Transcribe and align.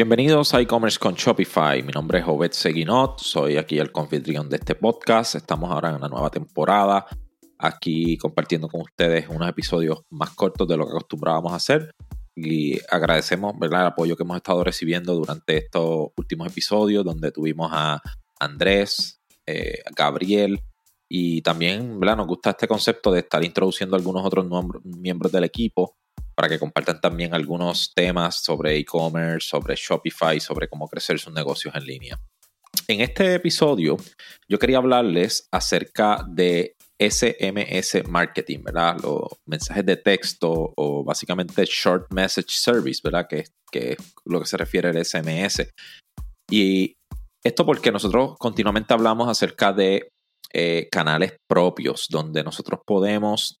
Bienvenidos 0.00 0.54
a 0.54 0.62
e-commerce 0.62 0.98
con 0.98 1.12
Shopify. 1.12 1.82
Mi 1.82 1.92
nombre 1.92 2.20
es 2.20 2.24
Obed 2.26 2.52
Seguinot, 2.52 3.20
soy 3.20 3.58
aquí 3.58 3.78
el 3.78 3.92
confitrión 3.92 4.48
de 4.48 4.56
este 4.56 4.74
podcast. 4.74 5.34
Estamos 5.34 5.70
ahora 5.70 5.90
en 5.90 5.96
una 5.96 6.08
nueva 6.08 6.30
temporada, 6.30 7.04
aquí 7.58 8.16
compartiendo 8.16 8.66
con 8.68 8.80
ustedes 8.80 9.28
unos 9.28 9.46
episodios 9.46 10.00
más 10.08 10.30
cortos 10.30 10.66
de 10.66 10.78
lo 10.78 10.86
que 10.86 10.92
acostumbrábamos 10.92 11.52
a 11.52 11.56
hacer. 11.56 11.94
Y 12.34 12.78
agradecemos 12.90 13.54
el 13.60 13.74
apoyo 13.74 14.16
que 14.16 14.22
hemos 14.22 14.38
estado 14.38 14.64
recibiendo 14.64 15.14
durante 15.14 15.58
estos 15.58 16.08
últimos 16.16 16.50
episodios, 16.50 17.04
donde 17.04 17.30
tuvimos 17.30 17.68
a 17.70 18.00
Andrés, 18.38 19.20
eh, 19.44 19.82
Gabriel, 19.94 20.62
y 21.10 21.42
también 21.42 22.00
nos 22.00 22.26
gusta 22.26 22.50
este 22.52 22.66
concepto 22.66 23.12
de 23.12 23.20
estar 23.20 23.44
introduciendo 23.44 23.96
algunos 23.96 24.24
otros 24.24 24.46
miembros 24.82 25.30
del 25.30 25.44
equipo 25.44 25.98
para 26.40 26.48
que 26.48 26.58
compartan 26.58 27.02
también 27.02 27.34
algunos 27.34 27.92
temas 27.94 28.42
sobre 28.42 28.74
e-commerce, 28.78 29.46
sobre 29.46 29.74
Shopify, 29.76 30.40
sobre 30.40 30.68
cómo 30.68 30.88
crecer 30.88 31.18
sus 31.18 31.34
negocios 31.34 31.74
en 31.74 31.84
línea. 31.84 32.18
En 32.88 33.02
este 33.02 33.34
episodio 33.34 33.98
yo 34.48 34.58
quería 34.58 34.78
hablarles 34.78 35.46
acerca 35.52 36.24
de 36.26 36.76
SMS 36.98 38.08
marketing, 38.08 38.60
¿verdad? 38.62 38.96
Los 39.02 39.38
mensajes 39.44 39.84
de 39.84 39.98
texto 39.98 40.72
o 40.74 41.04
básicamente 41.04 41.62
short 41.66 42.10
message 42.10 42.52
service, 42.52 43.02
¿verdad? 43.04 43.26
Que, 43.28 43.44
que 43.70 43.92
es 43.92 43.98
lo 44.24 44.40
que 44.40 44.46
se 44.46 44.56
refiere 44.56 44.88
al 44.88 45.04
SMS. 45.04 45.70
Y 46.50 46.94
esto 47.44 47.66
porque 47.66 47.92
nosotros 47.92 48.38
continuamente 48.38 48.94
hablamos 48.94 49.28
acerca 49.28 49.74
de 49.74 50.08
eh, 50.54 50.88
canales 50.90 51.36
propios 51.46 52.06
donde 52.08 52.42
nosotros 52.42 52.80
podemos 52.86 53.58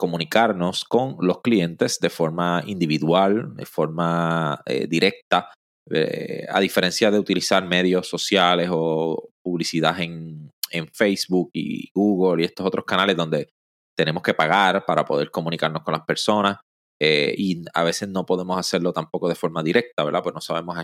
comunicarnos 0.00 0.86
con 0.86 1.16
los 1.20 1.42
clientes 1.42 1.98
de 2.00 2.08
forma 2.08 2.62
individual, 2.66 3.54
de 3.54 3.66
forma 3.66 4.62
eh, 4.64 4.86
directa, 4.88 5.52
eh, 5.90 6.46
a 6.48 6.58
diferencia 6.58 7.10
de 7.10 7.18
utilizar 7.18 7.66
medios 7.66 8.08
sociales 8.08 8.70
o 8.72 9.28
publicidad 9.42 10.00
en, 10.00 10.50
Facebook 10.92 11.50
y 11.52 11.90
Google 11.92 12.42
y 12.42 12.46
estos 12.46 12.64
otros 12.64 12.84
canales 12.84 13.16
donde 13.16 13.48
tenemos 13.96 14.22
que 14.22 14.34
pagar 14.34 14.84
para 14.86 15.04
poder 15.04 15.28
comunicarnos 15.32 15.82
con 15.82 15.94
las 15.94 16.04
personas 16.04 16.58
eh, 17.00 17.34
y 17.36 17.64
a 17.74 17.82
veces 17.82 18.08
no 18.08 18.24
podemos 18.24 18.56
hacerlo 18.56 18.92
tampoco 18.92 19.28
de 19.28 19.34
forma 19.34 19.64
directa, 19.64 20.04
¿verdad? 20.04 20.22
Pues 20.22 20.34
no 20.34 20.40
sabemos 20.40 20.76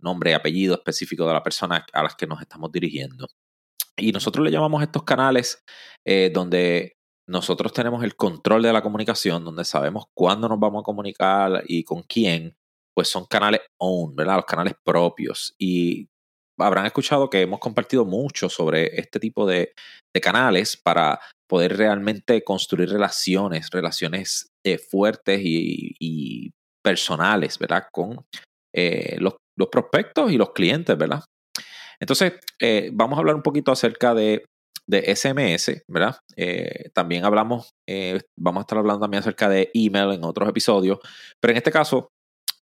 nombre 0.00 0.30
y 0.30 0.34
apellido 0.34 0.74
específico 0.76 1.26
de 1.26 1.32
la 1.32 1.42
persona 1.42 1.84
a 1.92 2.02
las 2.04 2.14
que 2.14 2.28
nos 2.28 2.40
estamos 2.40 2.70
dirigiendo. 2.70 3.26
Y 3.96 4.12
nosotros 4.12 4.44
le 4.44 4.52
llamamos 4.52 4.82
estos 4.82 5.02
canales 5.02 5.64
donde 6.32 6.96
nosotros 7.28 7.72
tenemos 7.72 8.02
el 8.02 8.16
control 8.16 8.62
de 8.62 8.72
la 8.72 8.82
comunicación, 8.82 9.44
donde 9.44 9.64
sabemos 9.64 10.06
cuándo 10.14 10.48
nos 10.48 10.58
vamos 10.58 10.80
a 10.80 10.84
comunicar 10.84 11.62
y 11.66 11.84
con 11.84 12.02
quién, 12.02 12.56
pues 12.94 13.08
son 13.08 13.26
canales 13.26 13.60
own, 13.78 14.14
¿verdad? 14.14 14.36
Los 14.36 14.44
canales 14.44 14.74
propios. 14.84 15.54
Y 15.58 16.08
habrán 16.58 16.86
escuchado 16.86 17.30
que 17.30 17.40
hemos 17.40 17.60
compartido 17.60 18.04
mucho 18.04 18.48
sobre 18.48 18.98
este 18.98 19.18
tipo 19.20 19.46
de, 19.46 19.72
canales 20.20 20.76
para 20.76 21.18
poder 21.48 21.76
realmente 21.76 22.44
construir 22.44 22.90
relaciones, 22.90 23.70
relaciones 23.70 24.48
eh, 24.64 24.78
fuertes 24.78 25.40
y, 25.42 26.50
personales, 26.84 27.58
¿verdad? 27.58 27.84
Con 27.92 28.26
eh, 28.74 29.16
los, 29.18 29.34
prospectos 29.70 30.32
y 30.32 30.36
los 30.36 30.50
clientes, 30.50 30.98
¿verdad? 30.98 31.22
Entonces, 32.00 32.34
eh, 32.60 32.90
vamos 32.92 33.16
a 33.16 33.20
hablar 33.20 33.36
un 33.36 33.42
poquito 33.42 33.70
acerca 33.70 34.12
de 34.12 34.44
de 34.92 35.16
SMS, 35.16 35.82
¿verdad? 35.88 36.18
Eh, 36.36 36.90
también 36.94 37.24
hablamos, 37.24 37.70
eh, 37.88 38.20
vamos 38.38 38.60
a 38.60 38.64
estar 38.64 38.78
hablando 38.78 39.00
también 39.00 39.22
acerca 39.22 39.48
de 39.48 39.70
email 39.72 40.12
en 40.12 40.22
otros 40.22 40.48
episodios, 40.48 40.98
pero 41.40 41.52
en 41.52 41.56
este 41.56 41.72
caso 41.72 42.10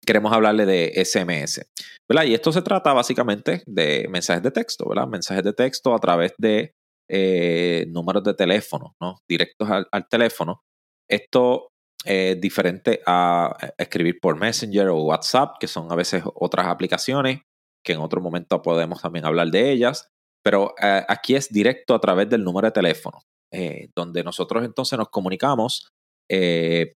queremos 0.05 0.33
hablarle 0.33 0.65
de 0.65 1.05
SMS, 1.05 1.61
¿verdad? 2.09 2.25
Y 2.25 2.33
esto 2.33 2.51
se 2.51 2.63
trata 2.63 2.93
básicamente 2.93 3.61
de 3.67 4.07
mensajes 4.09 4.41
de 4.41 4.51
texto, 4.51 4.89
¿verdad? 4.89 5.07
Mensajes 5.07 5.43
de 5.43 5.53
texto 5.53 5.93
a 5.93 5.99
través 5.99 6.33
de 6.39 6.73
eh, 7.09 7.85
números 7.89 8.23
de 8.23 8.33
teléfono, 8.33 8.95
¿no? 8.99 9.19
Directos 9.29 9.69
al, 9.69 10.07
teléfono. 10.09 10.61
Esto 11.07 11.69
es 12.03 12.39
diferente 12.41 13.01
a 13.05 13.55
escribir 13.77 14.19
por 14.19 14.35
Messenger 14.35 14.87
o 14.87 15.03
WhatsApp, 15.03 15.57
que 15.59 15.67
son 15.67 15.91
a 15.91 15.95
veces 15.95 16.23
otras 16.25 16.65
aplicaciones, 16.67 17.41
que 17.83 17.93
en 17.93 17.99
otro 17.99 18.19
momento 18.19 18.61
podemos 18.63 19.01
también 19.01 19.25
hablar 19.25 19.49
de 19.49 19.71
ellas. 19.71 20.07
Pero 20.45 20.75
eh, 20.79 21.03
aquí 21.07 21.33
es 21.33 21.51
directo 21.51 21.95
a 21.95 21.99
través 21.99 22.29
del 22.29 22.43
número 22.43 22.67
de 22.67 22.71
teléfono, 22.71 23.23
eh, 23.51 23.89
donde 23.95 24.23
nosotros 24.23 24.63
entonces 24.63 24.97
nos 24.99 25.09
comunicamos 25.09 25.89
eh, 26.29 26.93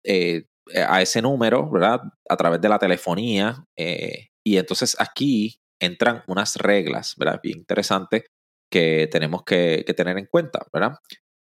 a 0.88 1.02
ese 1.04 1.22
número, 1.22 1.70
¿verdad? 1.70 2.02
A 2.28 2.38
través 2.38 2.60
de 2.60 2.70
la 2.70 2.80
telefonía. 2.80 3.64
y 3.78 4.58
entonces 4.58 4.96
aquí 5.00 5.60
entran 5.80 6.24
unas 6.28 6.56
reglas, 6.56 7.14
¿verdad? 7.18 7.40
Bien 7.44 7.60
interesantes 7.60 8.24
que 8.72 9.08
tenemos 9.12 9.44
que, 9.44 9.84
que, 9.86 9.94
tener 9.94 10.18
en 10.18 10.26
cuenta, 10.26 10.66
¿verdad? 10.74 10.98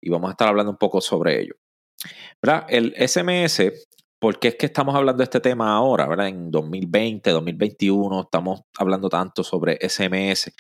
Y 0.01 0.09
vamos 0.09 0.29
a 0.29 0.31
estar 0.31 0.47
hablando 0.47 0.71
un 0.71 0.77
poco 0.77 1.01
sobre 1.01 1.41
ello. 1.41 1.55
¿Verdad? 2.41 2.65
El 2.69 2.95
SMS, 2.95 3.73
¿por 4.21 4.39
qué 4.39 4.49
es 4.49 4.55
que 4.55 4.67
estamos 4.67 4.95
hablando 4.95 5.17
de 5.17 5.25
este 5.25 5.41
tema 5.41 5.75
ahora, 5.75 6.07
¿verdad? 6.07 6.29
En 6.29 6.49
2020, 6.49 7.29
2021, 7.29 8.21
estamos 8.21 8.61
hablando 8.77 9.09
tanto 9.09 9.43
sobre 9.43 9.77
SMS. 9.81 10.53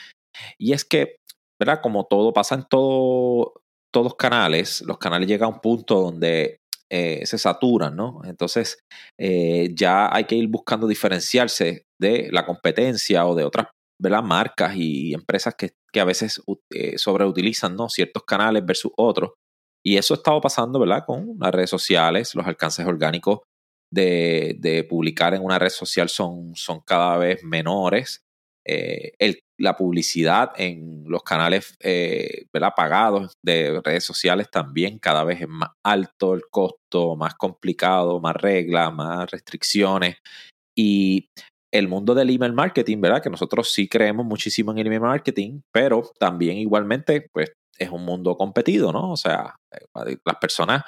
Y 0.57 0.73
es 0.73 0.83
que 0.83 1.19
¿verdad? 1.59 1.81
Como 1.81 2.05
todo 2.05 2.33
pasa 2.33 2.55
en 2.55 2.63
todo, 2.63 3.53
todos 3.93 4.05
los 4.05 4.15
canales, 4.15 4.81
los 4.81 4.97
canales 4.97 5.27
llegan 5.27 5.51
a 5.51 5.55
un 5.55 5.61
punto 5.61 6.01
donde 6.01 6.59
eh, 6.91 7.23
se 7.25 7.37
saturan, 7.37 7.95
¿no? 7.95 8.21
Entonces 8.23 8.79
eh, 9.19 9.69
ya 9.75 10.13
hay 10.13 10.23
que 10.23 10.35
ir 10.35 10.47
buscando 10.47 10.87
diferenciarse 10.87 11.85
de 11.99 12.29
la 12.31 12.47
competencia 12.47 13.27
o 13.27 13.35
de 13.35 13.43
otras 13.43 13.67
marcas 14.23 14.75
y 14.75 15.13
empresas 15.13 15.53
que, 15.55 15.73
a 15.99 16.05
veces 16.05 16.41
eh, 16.71 16.97
sobreutilizan 16.97 17.75
¿no? 17.75 17.89
ciertos 17.89 18.23
canales 18.23 18.65
versus 18.65 18.91
otros. 18.97 19.33
Y 19.85 19.97
eso 19.97 20.13
ha 20.13 20.17
estado 20.17 20.41
pasando 20.41 20.79
¿verdad? 20.79 21.03
con 21.05 21.37
las 21.39 21.51
redes 21.51 21.69
sociales, 21.69 22.33
los 22.33 22.47
alcances 22.47 22.85
orgánicos 22.87 23.41
de, 23.93 24.55
de 24.59 24.83
publicar 24.83 25.33
en 25.35 25.43
una 25.43 25.59
red 25.59 25.69
social 25.69 26.09
son, 26.09 26.55
son 26.55 26.81
cada 26.81 27.17
vez 27.17 27.43
menores. 27.43 28.21
el 28.65 29.39
la 29.59 29.75
publicidad 29.75 30.51
en 30.55 31.03
los 31.07 31.23
canales 31.23 31.75
eh, 31.81 32.45
pagados 32.75 33.33
de 33.43 33.81
redes 33.83 34.03
sociales 34.05 34.49
también 34.49 34.99
cada 34.99 35.23
vez 35.23 35.41
es 35.41 35.47
más 35.47 35.69
alto 35.83 36.33
el 36.33 36.43
costo, 36.49 37.15
más 37.15 37.35
complicado, 37.35 38.19
más 38.19 38.35
reglas, 38.35 38.93
más 38.93 39.29
restricciones. 39.29 40.17
Y 40.77 41.27
el 41.71 41.87
mundo 41.87 42.15
del 42.15 42.29
email 42.29 42.53
marketing, 42.53 43.01
¿verdad? 43.01 43.21
Que 43.21 43.29
nosotros 43.29 43.71
sí 43.71 43.87
creemos 43.87 44.25
muchísimo 44.25 44.71
en 44.71 44.79
el 44.79 44.87
email 44.87 45.01
marketing, 45.01 45.61
pero 45.71 46.11
también 46.19 46.57
igualmente, 46.57 47.29
pues 47.31 47.51
es 47.77 47.89
un 47.89 48.05
mundo 48.05 48.35
competido, 48.37 48.91
¿no? 48.91 49.11
O 49.11 49.17
sea, 49.17 49.55
eh, 49.71 50.17
las 50.25 50.35
personas 50.37 50.83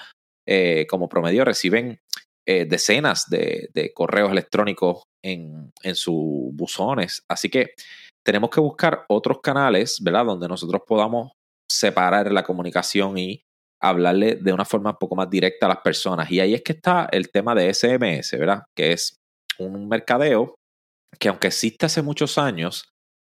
eh, 0.48 0.86
como 0.90 1.08
promedio 1.08 1.46
reciben 1.46 2.00
eh, 2.48 2.66
decenas 2.66 3.30
de, 3.30 3.70
de, 3.74 3.94
correos 3.94 4.32
electrónicos 4.32 5.04
en, 5.24 5.72
en 5.84 5.96
sus 5.96 6.54
buzones. 6.54 7.24
Así 7.28 7.50
que 7.50 7.72
tenemos 8.24 8.50
que 8.50 8.62
buscar 8.62 9.06
otros 9.10 9.40
canales, 9.42 10.00
¿verdad? 10.02 10.26
Donde 10.26 10.48
nosotros 10.48 10.82
podamos 10.88 11.32
separar 11.70 12.32
la 12.32 12.44
comunicación 12.44 13.18
y 13.18 13.44
hablarle 13.82 14.36
de 14.36 14.54
una 14.54 14.66
forma 14.66 14.92
un 14.92 14.98
poco 14.98 15.16
más 15.16 15.30
directa 15.30 15.66
a 15.66 15.70
las 15.70 15.80
personas. 15.80 16.32
Y 16.32 16.40
ahí 16.40 16.54
es 16.54 16.62
que 16.62 16.74
está 16.74 17.08
el 17.12 17.32
tema 17.32 17.56
de 17.56 17.74
SMS, 17.74 18.32
¿verdad? 18.38 18.64
Que 18.76 18.92
es 18.92 19.18
un 19.58 19.88
mercadeo 19.88 20.56
que 21.20 21.30
aunque 21.30 21.48
existe 21.48 21.86
hace 21.86 22.02
muchos 22.02 22.38
años, 22.38 22.86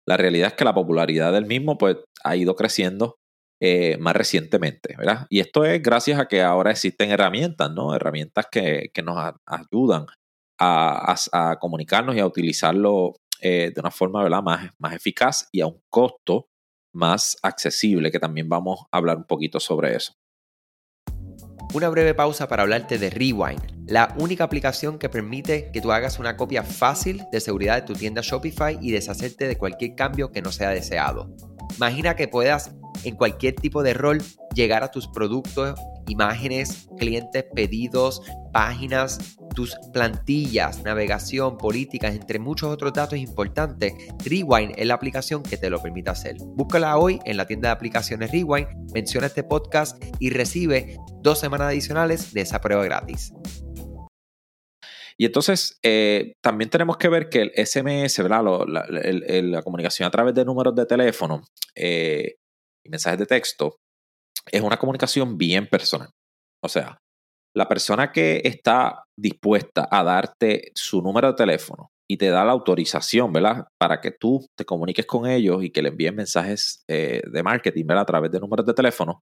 la 0.07 0.17
realidad 0.17 0.49
es 0.49 0.53
que 0.53 0.65
la 0.65 0.73
popularidad 0.73 1.33
del 1.33 1.45
mismo 1.45 1.77
pues 1.77 1.97
ha 2.23 2.35
ido 2.35 2.55
creciendo 2.55 3.15
eh, 3.61 3.97
más 3.97 4.15
recientemente, 4.15 4.95
¿verdad? 4.97 5.27
Y 5.29 5.39
esto 5.39 5.65
es 5.65 5.81
gracias 5.81 6.19
a 6.19 6.27
que 6.27 6.41
ahora 6.41 6.71
existen 6.71 7.11
herramientas, 7.11 7.71
¿no? 7.71 7.95
Herramientas 7.95 8.47
que, 8.51 8.91
nos 9.03 9.33
ayudan 9.45 10.07
a, 10.61 11.57
comunicarnos 11.59 12.15
y 12.15 12.19
a 12.19 12.25
utilizarlo 12.25 13.15
eh, 13.41 13.71
de 13.73 13.81
una 13.81 13.91
forma 13.91 14.27
Más, 14.41 14.69
más 14.77 14.93
eficaz 14.93 15.47
y 15.51 15.61
a 15.61 15.67
un 15.67 15.81
costo 15.89 16.47
más 16.93 17.37
accesible, 17.41 18.11
que 18.11 18.19
también 18.19 18.49
vamos 18.49 18.81
a 18.91 18.97
hablar 18.97 19.17
un 19.17 19.23
poquito 19.23 19.59
sobre 19.59 19.95
eso. 19.95 20.13
Una 21.73 21.87
breve 21.87 22.13
pausa 22.13 22.49
para 22.49 22.63
hablarte 22.63 22.97
de 22.97 23.09
Rewind, 23.09 23.87
la 23.87 24.13
única 24.19 24.43
aplicación 24.43 24.99
que 24.99 25.07
permite 25.07 25.71
que 25.71 25.79
tú 25.79 25.93
hagas 25.93 26.19
una 26.19 26.35
copia 26.35 26.63
fácil 26.63 27.23
de 27.31 27.39
seguridad 27.39 27.75
de 27.75 27.83
tu 27.83 27.93
tienda 27.93 28.21
Shopify 28.21 28.77
y 28.81 28.91
deshacerte 28.91 29.47
de 29.47 29.57
cualquier 29.57 29.95
cambio 29.95 30.33
que 30.33 30.41
no 30.41 30.51
sea 30.51 30.71
deseado. 30.71 31.33
Imagina 31.77 32.17
que 32.17 32.27
puedas 32.27 32.75
en 33.03 33.15
cualquier 33.15 33.55
tipo 33.55 33.83
de 33.83 33.93
rol 33.93 34.21
llegar 34.53 34.83
a 34.83 34.91
tus 34.91 35.07
productos, 35.07 35.79
imágenes, 36.07 36.87
clientes, 36.97 37.45
pedidos, 37.53 38.21
páginas, 38.53 39.37
tus 39.55 39.75
plantillas, 39.93 40.83
navegación, 40.83 41.57
políticas, 41.57 42.15
entre 42.15 42.39
muchos 42.39 42.69
otros 42.69 42.93
datos 42.93 43.19
importantes, 43.19 43.93
Rewind 44.25 44.73
es 44.77 44.87
la 44.87 44.93
aplicación 44.93 45.43
que 45.43 45.57
te 45.57 45.69
lo 45.69 45.81
permite 45.81 46.09
hacer. 46.09 46.35
Búscala 46.39 46.97
hoy 46.97 47.19
en 47.25 47.37
la 47.37 47.47
tienda 47.47 47.69
de 47.69 47.73
aplicaciones 47.73 48.31
Rewind, 48.31 48.67
menciona 48.93 49.27
este 49.27 49.43
podcast 49.43 50.01
y 50.19 50.29
recibe 50.29 50.97
dos 51.21 51.39
semanas 51.39 51.67
adicionales 51.67 52.33
de 52.33 52.41
esa 52.41 52.61
prueba 52.61 52.83
gratis. 52.83 53.33
Y 55.17 55.25
entonces 55.25 55.79
eh, 55.83 56.33
también 56.41 56.69
tenemos 56.71 56.97
que 56.97 57.07
ver 57.07 57.29
que 57.29 57.41
el 57.41 57.51
SMS, 57.55 58.17
¿verdad? 58.23 58.43
la, 58.67 59.61
comunicación 59.61 60.07
a 60.07 60.09
través 60.09 60.33
de 60.33 60.43
números 60.45 60.73
de 60.73 60.85
teléfono 60.87 61.43
eh, 61.75 62.37
y 62.85 62.89
mensajes 62.89 63.19
de 63.19 63.25
texto 63.25 63.75
es 64.51 64.61
una 64.61 64.77
comunicación 64.77 65.37
bien 65.37 65.67
personal. 65.67 66.09
O 66.63 66.69
sea, 66.69 66.97
la 67.55 67.67
persona 67.67 68.11
que 68.11 68.41
está 68.43 69.03
dispuesta 69.17 69.87
a 69.91 70.03
darte 70.03 70.71
su 70.73 71.01
número 71.01 71.29
de 71.29 71.33
teléfono 71.35 71.89
y 72.09 72.17
te 72.17 72.29
da 72.29 72.43
la 72.43 72.51
autorización, 72.51 73.31
¿verdad? 73.31 73.67
Para 73.79 74.01
que 74.01 74.11
tú 74.11 74.45
te 74.57 74.65
comuniques 74.65 75.05
con 75.05 75.27
ellos 75.27 75.63
y 75.63 75.69
que 75.69 75.81
le 75.81 75.89
envíen 75.89 76.15
mensajes 76.15 76.83
eh, 76.89 77.21
de 77.29 77.43
marketing, 77.43 77.85
¿verdad? 77.85 78.03
A 78.03 78.05
través 78.05 78.31
de 78.31 78.39
números 78.39 78.65
de 78.65 78.73
teléfono, 78.73 79.21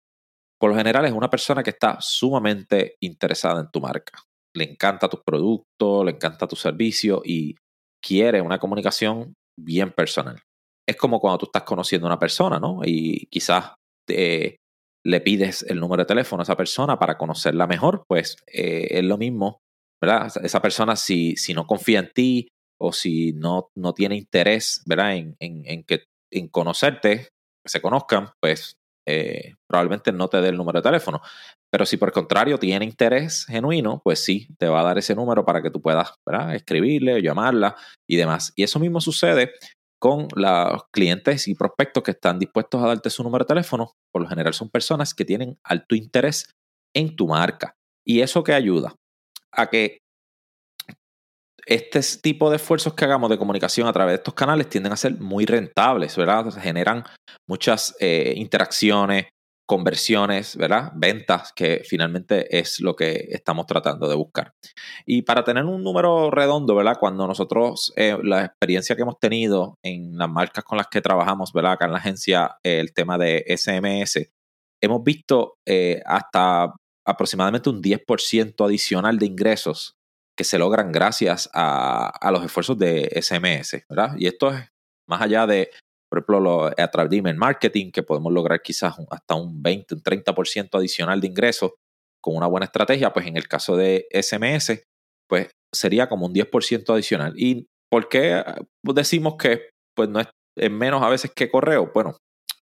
por 0.59 0.71
lo 0.71 0.75
general 0.75 1.05
es 1.05 1.13
una 1.13 1.29
persona 1.29 1.63
que 1.63 1.69
está 1.69 1.97
sumamente 2.01 2.95
interesada 2.99 3.61
en 3.61 3.71
tu 3.71 3.79
marca. 3.79 4.19
Le 4.55 4.71
encanta 4.71 5.07
tus 5.07 5.21
productos, 5.23 6.05
le 6.05 6.11
encanta 6.11 6.47
tu 6.47 6.55
servicio 6.55 7.21
y 7.23 7.55
quiere 8.03 8.41
una 8.41 8.59
comunicación 8.59 9.33
bien 9.57 9.91
personal. 9.91 10.41
Es 10.89 10.95
como 10.95 11.19
cuando 11.19 11.37
tú 11.37 11.45
estás 11.45 11.63
conociendo 11.63 12.07
a 12.07 12.09
una 12.09 12.19
persona, 12.19 12.59
¿no? 12.59 12.81
Y 12.83 13.27
quizás 13.27 13.73
le 15.05 15.21
pides 15.21 15.63
el 15.69 15.79
número 15.79 16.01
de 16.01 16.07
teléfono 16.07 16.41
a 16.41 16.43
esa 16.43 16.57
persona 16.57 16.97
para 16.97 17.17
conocerla 17.17 17.67
mejor, 17.67 18.03
pues 18.07 18.37
eh, 18.47 18.87
es 18.91 19.03
lo 19.03 19.17
mismo, 19.17 19.59
¿verdad? 20.01 20.31
Esa 20.43 20.61
persona 20.61 20.95
si, 20.95 21.35
si 21.35 21.53
no 21.53 21.67
confía 21.67 21.99
en 21.99 22.11
ti 22.11 22.47
o 22.81 22.91
si 22.91 23.33
no, 23.33 23.69
no 23.75 23.93
tiene 23.93 24.15
interés, 24.15 24.81
¿verdad? 24.87 25.15
En, 25.15 25.35
en, 25.39 25.83
que, 25.83 26.05
en 26.31 26.47
conocerte, 26.47 27.29
que 27.63 27.69
se 27.69 27.81
conozcan, 27.81 28.31
pues 28.41 28.73
eh, 29.07 29.55
probablemente 29.67 30.11
no 30.11 30.27
te 30.27 30.41
dé 30.41 30.49
el 30.49 30.57
número 30.57 30.79
de 30.79 30.89
teléfono. 30.89 31.21
Pero 31.71 31.85
si 31.85 31.97
por 31.97 32.09
el 32.09 32.13
contrario 32.13 32.57
tiene 32.57 32.85
interés 32.85 33.45
genuino, 33.45 34.01
pues 34.03 34.23
sí, 34.23 34.47
te 34.57 34.67
va 34.67 34.81
a 34.81 34.83
dar 34.83 34.97
ese 34.97 35.13
número 35.13 35.45
para 35.45 35.61
que 35.61 35.69
tú 35.69 35.81
puedas 35.81 36.13
¿verdad? 36.27 36.55
escribirle, 36.55 37.21
llamarla 37.21 37.75
y 38.09 38.15
demás. 38.15 38.51
Y 38.55 38.63
eso 38.63 38.79
mismo 38.79 39.01
sucede 39.01 39.53
con 39.99 40.27
los 40.35 40.83
clientes 40.91 41.47
y 41.47 41.55
prospectos 41.55 42.03
que 42.03 42.11
están 42.11 42.39
dispuestos 42.39 42.81
a 42.81 42.87
darte 42.87 43.09
su 43.09 43.23
número 43.23 43.43
de 43.43 43.49
teléfono. 43.49 43.93
Por 44.11 44.21
lo 44.21 44.29
general 44.29 44.53
son 44.53 44.69
personas 44.69 45.13
que 45.13 45.25
tienen 45.25 45.59
alto 45.63 45.95
interés 45.95 46.49
en 46.95 47.15
tu 47.15 47.27
marca. 47.27 47.75
¿Y 48.05 48.21
eso 48.21 48.43
que 48.43 48.53
ayuda? 48.53 48.95
A 49.51 49.69
que 49.69 49.99
este 51.65 51.99
tipo 52.21 52.49
de 52.49 52.55
esfuerzos 52.55 52.95
que 52.95 53.05
hagamos 53.05 53.29
de 53.29 53.37
comunicación 53.37 53.87
a 53.87 53.93
través 53.93 54.13
de 54.13 54.17
estos 54.17 54.33
canales 54.33 54.69
tienden 54.69 54.91
a 54.91 54.97
ser 54.97 55.19
muy 55.19 55.45
rentables, 55.45 56.17
¿verdad? 56.17 56.51
generan 56.59 57.03
muchas 57.47 57.95
eh, 57.99 58.33
interacciones, 58.35 59.27
conversiones, 59.69 60.57
¿verdad? 60.57 60.91
Ventas, 60.95 61.53
que 61.53 61.83
finalmente 61.87 62.57
es 62.57 62.79
lo 62.79 62.95
que 62.95 63.27
estamos 63.29 63.67
tratando 63.67 64.09
de 64.09 64.15
buscar. 64.15 64.55
Y 65.05 65.21
para 65.21 65.43
tener 65.43 65.63
un 65.65 65.83
número 65.83 66.31
redondo, 66.31 66.73
¿verdad? 66.73 66.97
Cuando 66.99 67.27
nosotros, 67.27 67.93
eh, 67.95 68.17
la 68.23 68.45
experiencia 68.45 68.95
que 68.95 69.03
hemos 69.03 69.19
tenido 69.19 69.77
en 69.85 70.17
las 70.17 70.27
marcas 70.27 70.63
con 70.63 70.79
las 70.79 70.87
que 70.87 71.01
trabajamos, 71.01 71.53
¿verdad? 71.53 71.73
Acá 71.73 71.85
en 71.85 71.91
la 71.91 71.99
agencia, 71.99 72.57
eh, 72.63 72.79
el 72.79 72.93
tema 72.93 73.19
de 73.19 73.45
SMS, 73.47 74.31
hemos 74.81 75.03
visto 75.03 75.53
hasta 76.03 76.73
aproximadamente 77.05 77.69
un 77.69 77.83
10% 77.83 78.65
adicional 78.65 79.19
de 79.19 79.27
ingresos 79.27 79.97
que 80.35 80.45
se 80.45 80.57
logran 80.57 80.91
gracias 80.91 81.47
a, 81.53 82.11
los 82.31 82.43
esfuerzos 82.43 82.75
de 82.79 83.07
SMS, 83.21 83.85
¿verdad? 83.87 84.15
Y 84.17 84.25
esto 84.25 84.51
es 84.51 84.67
más 85.07 85.21
allá 85.21 85.45
de, 85.45 85.69
por 86.09 86.19
ejemplo, 86.19 86.65
a 86.65 86.87
través 86.91 87.11
de 87.11 87.17
email 87.17 87.37
marketing, 87.37 87.91
que 87.91 88.03
podemos 88.03 88.33
lograr 88.33 88.61
quizás 88.61 88.95
hasta 89.11 89.35
un 89.35 89.61
20, 89.61 89.95
un 89.95 90.01
30% 90.01 90.69
adicional 90.77 91.21
de 91.21 91.27
ingresos 91.27 91.73
con 92.21 92.35
una 92.35 92.47
buena 92.47 92.65
estrategia, 92.65 93.13
pues 93.13 93.27
en 93.27 93.37
el 93.37 93.47
caso 93.47 93.77
de 93.77 94.07
SMS, 94.11 94.83
pues 95.29 95.51
sería 95.71 96.09
como 96.09 96.25
un 96.25 96.33
10% 96.33 96.93
adicional. 96.93 97.33
¿Y 97.35 97.67
por 97.89 98.09
qué 98.09 98.43
decimos 98.83 99.35
que 99.37 99.69
pues 99.95 100.09
no 100.09 100.19
es, 100.19 100.27
menos 100.71 101.01
a 101.03 101.09
veces 101.09 101.31
que 101.35 101.49
correo? 101.49 101.91
Bueno, 101.93 102.17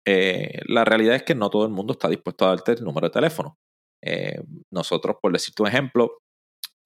eh, 0.07 0.61
la 0.67 0.85
realidad 0.85 1.17
es 1.17 1.23
que 1.23 1.35
no 1.35 1.49
todo 1.49 1.65
el 1.65 1.73
mundo 1.73 1.93
está 1.93 2.09
dispuesto 2.09 2.45
a 2.45 2.49
darte 2.49 2.73
el 2.73 2.85
número 2.85 3.07
de 3.07 3.13
teléfono. 3.13 3.57
Eh, 4.05 4.41
nosotros, 4.73 5.17
por 5.21 5.33
decirte 5.33 5.63
un 5.63 5.69
ejemplo, 5.69 6.19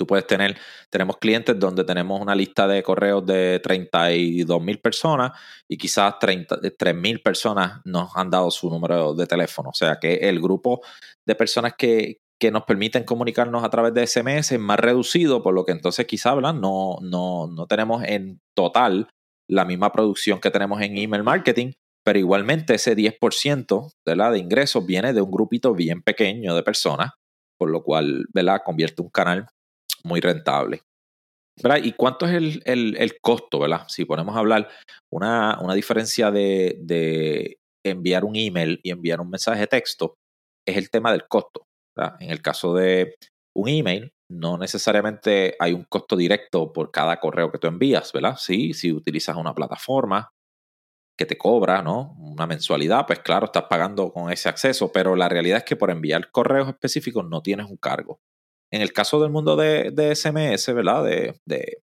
Tú 0.00 0.06
puedes 0.06 0.26
tener, 0.26 0.56
tenemos 0.88 1.18
clientes 1.18 1.58
donde 1.58 1.84
tenemos 1.84 2.22
una 2.22 2.34
lista 2.34 2.66
de 2.66 2.82
correos 2.82 3.26
de 3.26 3.60
32 3.62 4.62
mil 4.62 4.80
personas 4.80 5.32
y 5.68 5.76
quizás 5.76 6.14
3 6.18 6.94
mil 6.94 7.20
personas 7.20 7.82
nos 7.84 8.16
han 8.16 8.30
dado 8.30 8.50
su 8.50 8.70
número 8.70 9.12
de 9.12 9.26
teléfono. 9.26 9.68
O 9.68 9.74
sea 9.74 9.98
que 10.00 10.14
el 10.14 10.40
grupo 10.40 10.80
de 11.26 11.34
personas 11.34 11.74
que, 11.76 12.16
nos 12.50 12.62
permiten 12.62 13.04
comunicarnos 13.04 13.62
a 13.62 13.68
través 13.68 13.92
de 13.92 14.06
SMS 14.06 14.52
es 14.52 14.58
más 14.58 14.80
reducido, 14.80 15.42
por 15.42 15.52
lo 15.52 15.66
que 15.66 15.72
entonces 15.72 16.06
quizás 16.06 16.34
no, 16.40 16.96
no, 17.02 17.46
no 17.46 17.66
tenemos 17.66 18.02
en 18.02 18.40
total 18.56 19.10
la 19.50 19.66
misma 19.66 19.92
producción 19.92 20.40
que 20.40 20.50
tenemos 20.50 20.80
en 20.80 20.96
email 20.96 21.24
marketing, 21.24 21.72
pero 22.02 22.18
igualmente 22.18 22.76
ese 22.76 22.96
10% 22.96 23.92
de, 24.06 24.16
la 24.16 24.30
de 24.30 24.38
ingresos 24.38 24.86
viene 24.86 25.12
de 25.12 25.20
un 25.20 25.30
grupito 25.30 25.74
bien 25.74 26.00
pequeño 26.00 26.54
de 26.54 26.62
personas, 26.62 27.10
por 27.58 27.68
lo 27.68 27.82
cual 27.82 28.24
¿verdad? 28.32 28.62
convierte 28.64 29.02
un 29.02 29.10
canal 29.10 29.46
muy 30.04 30.20
rentable. 30.20 30.82
¿Y 31.82 31.92
cuánto 31.92 32.26
es 32.26 32.60
el, 32.64 33.18
costo, 33.20 33.58
¿verdad? 33.58 33.84
Si 33.88 34.04
ponemos 34.04 34.34
a 34.34 34.38
hablar 34.38 34.68
una, 35.10 35.58
diferencia 35.74 36.30
de, 36.30 37.58
enviar 37.84 38.24
un 38.24 38.36
email 38.36 38.80
y 38.82 38.90
enviar 38.90 39.20
un 39.20 39.30
mensaje 39.30 39.60
de 39.60 39.66
texto, 39.66 40.16
es 40.66 40.76
el 40.76 40.90
tema 40.90 41.12
del 41.12 41.26
costo. 41.28 41.66
En 42.18 42.30
el 42.30 42.40
caso 42.40 42.74
de 42.74 43.14
un 43.54 43.68
email, 43.68 44.12
no 44.30 44.56
necesariamente 44.56 45.56
hay 45.58 45.72
un 45.72 45.84
costo 45.84 46.16
directo 46.16 46.72
por 46.72 46.90
cada 46.90 47.18
correo 47.18 47.50
que 47.50 47.58
tú 47.58 47.66
envías, 47.66 48.12
¿verdad? 48.12 48.36
Sí, 48.38 48.72
si 48.72 48.92
utilizas 48.92 49.36
una 49.36 49.54
plataforma 49.54 50.30
que 51.18 51.26
te 51.26 51.36
cobra, 51.36 51.82
¿no? 51.82 52.14
Una 52.18 52.46
mensualidad, 52.46 53.06
pues 53.06 53.18
claro, 53.18 53.46
estás 53.46 53.64
pagando 53.68 54.12
con 54.12 54.32
ese 54.32 54.48
acceso, 54.48 54.90
pero 54.92 55.16
la 55.16 55.28
realidad 55.28 55.58
es 55.58 55.64
que 55.64 55.76
por 55.76 55.90
enviar 55.90 56.30
correos 56.30 56.68
específicos 56.68 57.28
no 57.28 57.42
tienes 57.42 57.66
un 57.68 57.76
cargo. 57.76 58.20
En 58.72 58.82
el 58.82 58.92
caso 58.92 59.20
del 59.20 59.30
mundo 59.30 59.56
de, 59.56 60.14
SMS, 60.14 60.72
¿verdad? 60.74 61.04
De, 61.04 61.82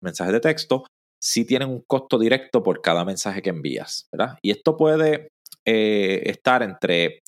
mensajes 0.00 0.32
de 0.32 0.40
texto, 0.40 0.84
sí 1.20 1.44
tienen 1.44 1.70
un 1.70 1.82
costo 1.86 2.18
directo 2.18 2.62
por 2.62 2.80
cada 2.80 3.04
mensaje 3.04 3.42
que 3.42 3.50
envías, 3.50 4.06
¿verdad? 4.12 4.38
Y 4.42 4.50
esto 4.50 4.76
puede 4.76 5.28
eh, 5.66 6.22
estar 6.26 6.62
entre 6.62 7.20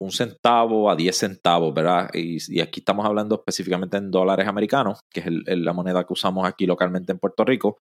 un 0.00 0.10
centavo 0.10 0.90
a 0.90 0.96
10 0.96 1.16
centavos, 1.16 1.74
¿verdad? 1.74 2.10
Y, 2.14 2.60
aquí 2.60 2.80
estamos 2.80 3.06
hablando 3.06 3.36
específicamente 3.36 3.96
en 3.96 4.10
dólares 4.10 4.46
americanos, 4.46 5.00
que 5.12 5.20
es 5.20 5.26
la 5.28 5.72
moneda 5.72 6.04
que 6.04 6.12
usamos 6.12 6.46
aquí 6.46 6.66
localmente 6.66 7.12
en 7.12 7.18
Puerto 7.18 7.44
Rico. 7.44 7.78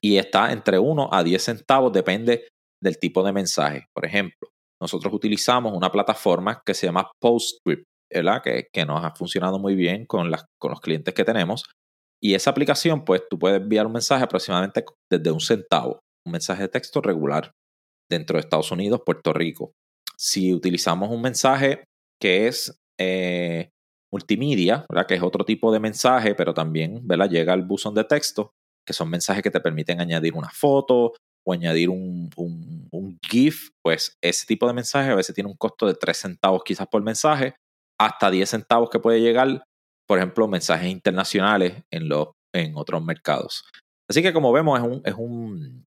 Y 0.00 0.18
está 0.18 0.52
entre 0.52 0.78
1 0.78 1.08
a 1.12 1.22
10 1.22 1.42
centavos, 1.42 1.92
depende 1.92 2.48
del 2.82 2.98
tipo 2.98 3.22
de 3.22 3.32
mensaje. 3.32 3.86
Por 3.94 4.04
ejemplo, 4.04 4.48
nosotros 4.80 5.12
utilizamos 5.12 5.72
una 5.72 5.90
plataforma 5.90 6.62
que 6.64 6.74
se 6.74 6.86
llama 6.86 7.10
PostScript. 7.20 7.84
Que, 8.10 8.68
que, 8.72 8.86
nos 8.86 9.04
ha 9.04 9.14
funcionado 9.14 9.58
muy 9.58 9.74
bien 9.74 10.06
con, 10.06 10.30
las, 10.30 10.44
con 10.60 10.70
los 10.70 10.80
clientes 10.80 11.12
que 11.12 11.24
tenemos. 11.24 11.64
Y 12.22 12.34
esa 12.34 12.50
aplicación, 12.50 13.04
pues 13.04 13.22
tú 13.28 13.38
puedes 13.38 13.60
enviar 13.60 13.86
un 13.86 13.92
mensaje 13.92 14.24
aproximadamente 14.24 14.84
desde 15.10 15.30
un 15.30 15.40
centavo, 15.40 16.00
un 16.24 16.32
mensaje 16.32 16.62
de 16.62 16.68
texto 16.68 17.00
regular 17.00 17.52
dentro 18.10 18.36
de 18.36 18.40
Estados 18.40 18.70
Unidos, 18.70 19.02
Puerto 19.04 19.32
Rico. 19.32 19.72
Si 20.16 20.54
utilizamos 20.54 21.10
un 21.10 21.20
mensaje 21.20 21.84
que 22.20 22.46
es 22.46 22.78
eh, 22.98 23.70
multimedia, 24.12 24.86
¿verdad? 24.88 25.06
que 25.06 25.14
es 25.14 25.22
otro 25.22 25.44
tipo 25.44 25.72
de 25.72 25.80
mensaje, 25.80 26.34
pero 26.34 26.54
también 26.54 27.06
¿verdad? 27.06 27.28
llega 27.28 27.52
al 27.52 27.62
buzón 27.62 27.94
de 27.94 28.04
texto, 28.04 28.52
que 28.86 28.94
son 28.94 29.10
mensajes 29.10 29.42
que 29.42 29.50
te 29.50 29.60
permiten 29.60 30.00
añadir 30.00 30.34
una 30.34 30.48
foto 30.48 31.12
o 31.46 31.52
añadir 31.52 31.90
un, 31.90 32.30
un, 32.36 32.88
un 32.90 33.18
GIF, 33.28 33.70
pues 33.82 34.16
ese 34.22 34.46
tipo 34.46 34.66
de 34.66 34.72
mensaje 34.72 35.10
a 35.10 35.16
veces 35.16 35.34
tiene 35.34 35.50
un 35.50 35.56
costo 35.56 35.86
de 35.86 35.94
3 35.94 36.16
centavos 36.16 36.62
quizás 36.64 36.86
por 36.88 37.02
mensaje, 37.02 37.54
hasta 37.98 38.30
10 38.30 38.48
centavos 38.48 38.90
que 38.90 38.98
puede 38.98 39.20
llegar, 39.20 39.64
por 40.06 40.18
ejemplo, 40.18 40.48
mensajes 40.48 40.90
internacionales 40.90 41.82
en, 41.90 42.08
en 42.52 42.76
otros 42.76 43.04
mercados. 43.04 43.64
Así 44.08 44.22
que 44.22 44.32
como 44.32 44.52
vemos, 44.52 44.78
es 44.78 44.86
un, 44.86 45.02
es 45.04 45.14
un, 45.14 45.86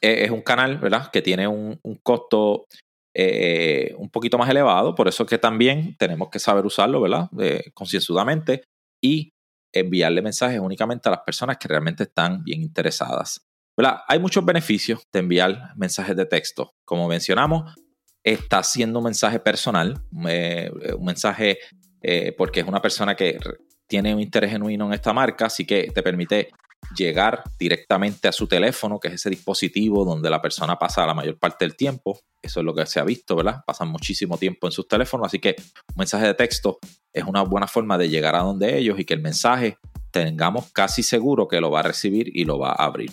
es 0.00 0.30
un 0.30 0.42
canal, 0.42 0.78
¿verdad? 0.78 1.10
Que 1.10 1.22
tiene 1.22 1.48
un, 1.48 1.78
costo 2.02 2.66
eh, 3.14 3.94
un 3.96 4.10
poquito 4.10 4.36
más 4.38 4.50
elevado, 4.50 4.94
por 4.94 5.08
eso 5.08 5.24
que 5.24 5.38
también 5.38 5.96
tenemos 5.98 6.28
que 6.30 6.38
saber 6.38 6.66
usarlo, 6.66 7.00
¿verdad? 7.00 7.28
Eh, 7.38 7.70
concienzudamente 7.72 8.64
y 9.02 9.30
enviarle 9.72 10.22
mensajes 10.22 10.60
únicamente 10.60 11.08
a 11.08 11.12
las 11.12 11.20
personas 11.22 11.56
que 11.58 11.68
realmente 11.68 12.04
están 12.04 12.44
bien 12.44 12.62
interesadas. 12.62 13.40
¿verdad? 13.76 14.00
Hay 14.06 14.18
muchos 14.18 14.44
beneficios 14.44 15.02
de 15.12 15.20
enviar 15.20 15.72
mensajes 15.76 16.16
de 16.16 16.26
texto. 16.26 16.74
Como 16.84 17.08
mencionamos, 17.08 17.74
está 18.24 18.58
haciendo 18.58 19.00
un 19.00 19.04
mensaje 19.04 19.38
personal, 19.38 20.02
eh, 20.26 20.70
un 20.96 21.04
mensaje 21.04 21.58
eh, 22.00 22.34
porque 22.36 22.60
es 22.60 22.66
una 22.66 22.80
persona 22.80 23.14
que 23.14 23.38
tiene 23.86 24.14
un 24.14 24.20
interés 24.20 24.50
genuino 24.50 24.86
en 24.86 24.94
esta 24.94 25.12
marca, 25.12 25.46
así 25.46 25.66
que 25.66 25.90
te 25.94 26.02
permite 26.02 26.50
llegar 26.96 27.42
directamente 27.58 28.28
a 28.28 28.32
su 28.32 28.46
teléfono, 28.46 28.98
que 28.98 29.08
es 29.08 29.14
ese 29.14 29.30
dispositivo 29.30 30.04
donde 30.04 30.30
la 30.30 30.40
persona 30.40 30.78
pasa 30.78 31.06
la 31.06 31.14
mayor 31.14 31.38
parte 31.38 31.64
del 31.64 31.76
tiempo. 31.76 32.20
Eso 32.42 32.60
es 32.60 32.66
lo 32.66 32.74
que 32.74 32.84
se 32.86 33.00
ha 33.00 33.04
visto, 33.04 33.36
¿verdad? 33.36 33.62
Pasan 33.66 33.88
muchísimo 33.88 34.36
tiempo 34.38 34.66
en 34.66 34.72
sus 34.72 34.88
teléfonos, 34.88 35.26
así 35.26 35.38
que 35.38 35.56
un 35.58 35.96
mensaje 35.96 36.26
de 36.26 36.34
texto 36.34 36.78
es 37.12 37.24
una 37.24 37.42
buena 37.42 37.66
forma 37.66 37.96
de 37.98 38.08
llegar 38.08 38.34
a 38.34 38.40
donde 38.40 38.76
ellos 38.76 38.98
y 38.98 39.04
que 39.04 39.14
el 39.14 39.20
mensaje 39.20 39.78
tengamos 40.10 40.70
casi 40.72 41.02
seguro 41.02 41.48
que 41.48 41.60
lo 41.60 41.70
va 41.70 41.80
a 41.80 41.84
recibir 41.84 42.30
y 42.36 42.44
lo 42.44 42.58
va 42.58 42.70
a 42.70 42.84
abrir. 42.84 43.10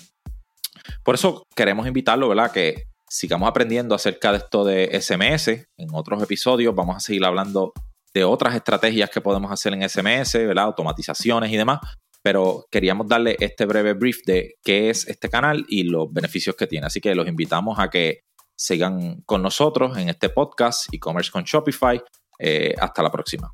Por 1.04 1.16
eso 1.16 1.48
queremos 1.56 1.88
invitarlo, 1.88 2.30
¿verdad? 2.30 2.52
Que 2.52 2.91
sigamos 3.12 3.50
aprendiendo 3.50 3.94
acerca 3.94 4.32
de 4.32 4.38
esto 4.38 4.64
de 4.64 5.02
SMS. 5.02 5.50
En 5.78 5.90
otros 5.92 6.24
episodios 6.24 6.74
vamos 6.74 6.96
a 6.96 7.02
seguir 7.02 7.26
hablando 7.26 7.74
de 8.14 8.24
otras 8.24 8.56
estrategias 8.56 9.10
que 9.10 9.20
podemos 9.20 9.52
hacer 9.52 9.74
en 9.74 9.88
SMS. 9.88 10.36
Automatizaciones 10.58 11.52
y 11.52 11.58
demás. 11.58 11.80
Pero 12.24 12.66
queríamos 12.72 13.08
darle 13.10 13.36
este 13.40 13.66
breve 13.66 13.94
brief 13.94 14.20
de 14.26 14.56
qué 14.64 14.90
es 14.90 15.08
este 15.08 15.28
canal 15.28 15.66
y 15.68 15.84
los 15.84 16.12
beneficios 16.14 16.56
que 16.56 16.68
tiene. 16.68 16.88
Así 16.88 17.02
que 17.02 17.14
los 17.14 17.28
invitamos 17.28 17.80
a 17.80 17.90
que 17.90 18.22
sigan 18.56 19.22
con 19.26 19.42
nosotros 19.42 19.98
en 19.98 20.08
este 20.08 20.30
podcast 20.30 20.86
e-commerce 20.94 21.32
con 21.32 21.44
Shopify. 21.44 22.02
Eh, 22.40 22.74
hasta 22.80 23.04
la 23.04 23.12
próxima. 23.12 23.54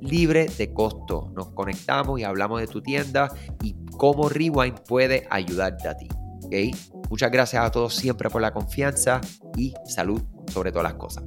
libre 0.00 0.46
de 0.46 0.72
costo. 0.72 1.30
Nos 1.34 1.50
conectamos 1.50 2.20
y 2.20 2.24
hablamos 2.24 2.60
de 2.60 2.66
tu 2.66 2.82
tienda 2.82 3.32
y 3.62 3.76
cómo 3.96 4.28
Rewind 4.28 4.80
puede 4.80 5.26
ayudarte 5.30 5.88
a 5.88 5.96
ti. 5.96 6.08
¿okay? 6.44 6.74
Muchas 7.10 7.30
gracias 7.30 7.64
a 7.64 7.70
todos 7.70 7.94
siempre 7.94 8.30
por 8.30 8.42
la 8.42 8.52
confianza 8.52 9.20
y 9.56 9.74
salud 9.86 10.22
sobre 10.52 10.72
todas 10.72 10.84
las 10.84 10.94
cosas. 10.94 11.24